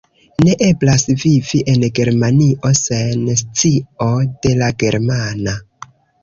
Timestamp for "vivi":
1.23-1.59